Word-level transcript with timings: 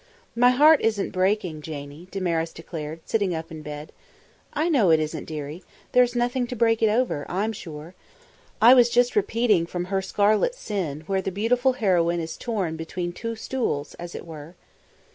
"My 0.35 0.49
heart 0.49 0.81
isn't 0.81 1.11
breaking, 1.11 1.61
Janie!" 1.61 2.07
Damaris 2.09 2.53
declared, 2.53 3.01
sitting 3.05 3.35
up 3.35 3.51
in 3.51 3.61
bed. 3.61 3.91
"I 4.51 4.67
know 4.67 4.89
it 4.89 4.99
isn't, 4.99 5.25
dearie. 5.25 5.61
There's 5.91 6.15
nothing 6.15 6.47
to 6.47 6.55
break 6.55 6.81
it 6.81 6.89
over, 6.89 7.23
I'm 7.29 7.53
sure. 7.53 7.93
I 8.59 8.73
was 8.73 8.89
just 8.89 9.15
repeating 9.15 9.67
from 9.67 9.85
'Her 9.85 10.01
Scarlet 10.01 10.55
Sin', 10.55 11.01
where 11.01 11.21
the 11.21 11.31
beautiful 11.31 11.73
heroine 11.73 12.19
is 12.19 12.35
torn 12.35 12.77
between 12.77 13.13
two 13.13 13.35
stools 13.35 13.93
as 13.99 14.15
it 14.15 14.25
were." 14.25 14.55